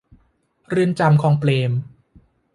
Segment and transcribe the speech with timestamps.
[0.69, 1.71] เรือนจำคลองเปรม